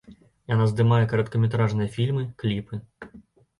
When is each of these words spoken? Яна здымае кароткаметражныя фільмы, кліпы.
Яна 0.53 0.65
здымае 0.71 1.01
кароткаметражныя 1.11 1.93
фільмы, 1.99 2.27
кліпы. 2.43 2.83